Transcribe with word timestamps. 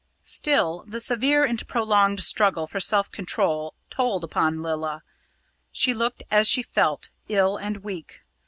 Still, 0.23 0.83
the 0.87 0.99
severe 0.99 1.43
and 1.45 1.67
prolonged 1.67 2.23
struggle 2.23 2.65
for 2.65 2.79
self 2.79 3.11
control 3.11 3.75
told 3.91 4.23
upon 4.23 4.63
Lilla. 4.63 5.03
She 5.71 5.93
looked, 5.93 6.23
as 6.31 6.47
she 6.47 6.63
felt, 6.63 7.11
ill 7.29 7.55
and 7.55 7.83
weak. 7.83 8.21